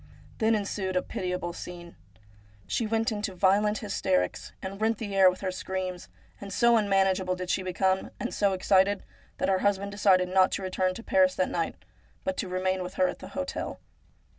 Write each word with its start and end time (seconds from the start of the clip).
Then 0.39 0.55
ensued 0.55 0.95
a 0.95 1.03
pitiable 1.03 1.53
scene. 1.53 1.95
She 2.65 2.87
went 2.87 3.11
into 3.11 3.35
violent 3.35 3.77
hysterics, 3.85 4.51
and 4.59 4.81
rent 4.81 4.97
the 4.97 5.15
air 5.15 5.29
with 5.29 5.41
her 5.41 5.51
screams, 5.51 6.09
and 6.41 6.51
so 6.51 6.75
un 6.75 6.89
manageable 6.89 7.35
did 7.35 7.51
she 7.51 7.61
become, 7.61 8.09
and 8.19 8.33
so 8.33 8.53
excited, 8.53 9.03
that 9.37 9.47
her 9.49 9.59
husband 9.59 9.91
decided 9.91 10.27
not 10.29 10.51
to 10.53 10.63
return 10.63 10.95
to 10.95 11.03
Paris 11.03 11.35
that 11.35 11.51
night, 11.51 11.75
but 12.23 12.35
to 12.37 12.47
remain 12.49 12.81
with 12.81 12.95
her 12.95 13.07
at 13.07 13.19
the 13.19 13.27
hotel. 13.37 13.79